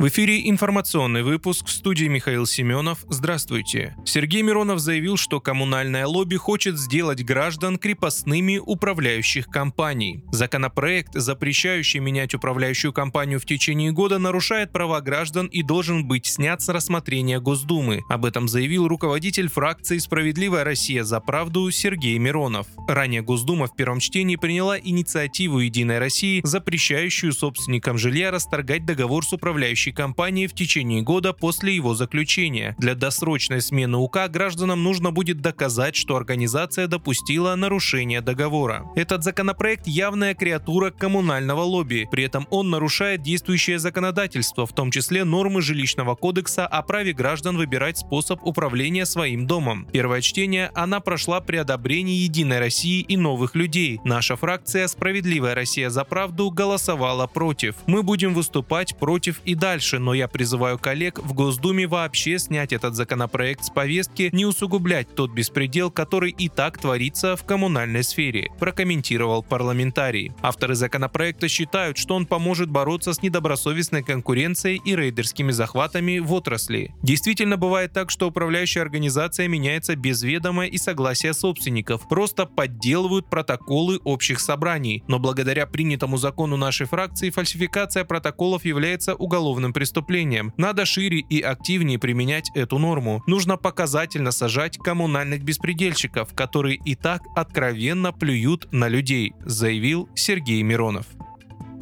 [0.00, 3.04] В эфире информационный выпуск в студии Михаил Семенов.
[3.10, 3.94] Здравствуйте.
[4.06, 10.24] Сергей Миронов заявил, что коммунальное лобби хочет сделать граждан крепостными управляющих компаний.
[10.32, 16.62] Законопроект, запрещающий менять управляющую компанию в течение года, нарушает права граждан и должен быть снят
[16.62, 18.00] с рассмотрения Госдумы.
[18.08, 22.66] Об этом заявил руководитель фракции «Справедливая Россия за правду» Сергей Миронов.
[22.88, 29.34] Ранее Госдума в первом чтении приняла инициативу «Единой России», запрещающую собственникам жилья расторгать договор с
[29.34, 32.74] управляющей управляющей компании в течение года после его заключения.
[32.78, 38.84] Для досрочной смены УК гражданам нужно будет доказать, что организация допустила нарушение договора.
[38.96, 42.08] Этот законопроект явная креатура коммунального лобби.
[42.10, 47.56] При этом он нарушает действующее законодательство, в том числе нормы жилищного кодекса о праве граждан
[47.56, 49.86] выбирать способ управления своим домом.
[49.92, 54.00] Первое чтение она прошла при одобрении Единой России и новых людей.
[54.04, 57.74] Наша фракция «Справедливая Россия за правду» голосовала против.
[57.86, 62.74] Мы будем выступать против и дальше дальше, но я призываю коллег в Госдуме вообще снять
[62.74, 68.50] этот законопроект с повестки, не усугублять тот беспредел, который и так творится в коммунальной сфере,
[68.58, 70.32] прокомментировал парламентарий.
[70.42, 76.92] Авторы законопроекта считают, что он поможет бороться с недобросовестной конкуренцией и рейдерскими захватами в отрасли.
[77.02, 83.98] Действительно бывает так, что управляющая организация меняется без ведома и согласия собственников, просто подделывают протоколы
[84.04, 85.02] общих собраний.
[85.08, 90.52] Но благодаря принятому закону нашей фракции фальсификация протоколов является уголовным уголовным преступлением.
[90.56, 93.22] Надо шире и активнее применять эту норму.
[93.26, 101.06] Нужно показательно сажать коммунальных беспредельщиков, которые и так откровенно плюют на людей, заявил Сергей Миронов.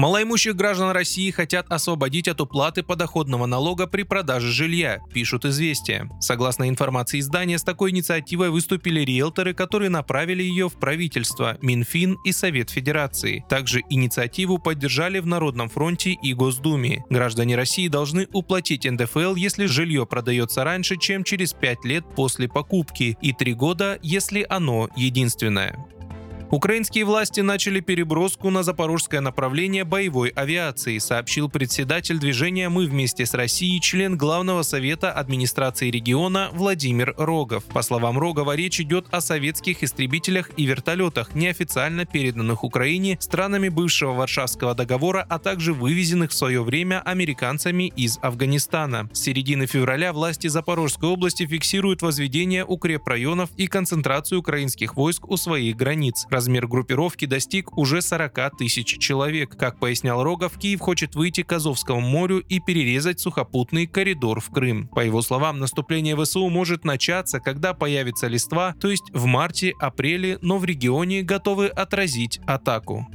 [0.00, 6.08] Малоимущих граждан России хотят освободить от уплаты подоходного налога при продаже жилья, пишут «Известия».
[6.20, 12.32] Согласно информации издания, с такой инициативой выступили риэлторы, которые направили ее в правительство, Минфин и
[12.32, 13.44] Совет Федерации.
[13.50, 17.04] Также инициативу поддержали в Народном фронте и Госдуме.
[17.10, 23.18] Граждане России должны уплатить НДФЛ, если жилье продается раньше, чем через 5 лет после покупки,
[23.20, 25.76] и 3 года, если оно единственное.
[26.50, 33.34] Украинские власти начали переброску на запорожское направление боевой авиации, сообщил председатель движения «Мы вместе с
[33.34, 37.62] Россией», член Главного совета администрации региона Владимир Рогов.
[37.66, 44.14] По словам Рогова, речь идет о советских истребителях и вертолетах, неофициально переданных Украине странами бывшего
[44.14, 49.08] Варшавского договора, а также вывезенных в свое время американцами из Афганистана.
[49.12, 55.76] С середины февраля власти Запорожской области фиксируют возведение укрепрайонов и концентрацию украинских войск у своих
[55.76, 56.26] границ.
[56.40, 59.58] Размер группировки достиг уже 40 тысяч человек.
[59.58, 64.88] Как пояснял Рогов, Киев хочет выйти к Азовскому морю и перерезать сухопутный коридор в Крым.
[64.88, 70.56] По его словам, наступление ВСУ может начаться, когда появится листва, то есть в марте-апреле, но
[70.56, 73.06] в регионе готовы отразить атаку.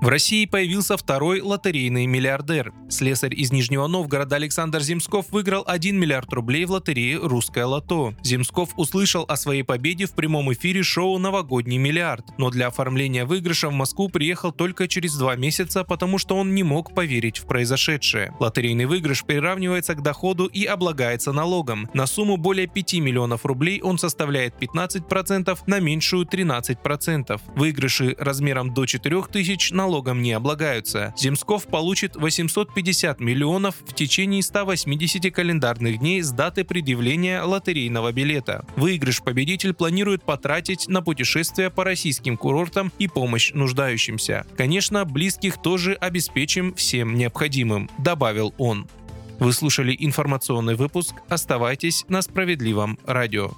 [0.00, 2.72] В России появился второй лотерейный миллиардер.
[2.90, 8.14] Слесарь из Нижнего Новгорода Александр Земсков выиграл 1 миллиард рублей в лотерее «Русское лото».
[8.22, 13.68] Земсков услышал о своей победе в прямом эфире шоу «Новогодний миллиард», но для оформления выигрыша
[13.68, 18.34] в Москву приехал только через два месяца, потому что он не мог поверить в произошедшее.
[18.38, 21.88] Лотерейный выигрыш приравнивается к доходу и облагается налогом.
[21.94, 27.40] На сумму более 5 миллионов рублей он составляет 15%, на меньшую 13%.
[27.56, 31.14] Выигрыши размером до 4 тысяч налог налогом не облагаются.
[31.16, 38.64] Земсков получит 850 миллионов в течение 180 календарных дней с даты предъявления лотерейного билета.
[38.74, 44.44] Выигрыш победитель планирует потратить на путешествия по российским курортам и помощь нуждающимся.
[44.56, 48.88] Конечно, близких тоже обеспечим всем необходимым, добавил он.
[49.38, 51.14] Вы слушали информационный выпуск.
[51.28, 53.52] Оставайтесь на справедливом радио.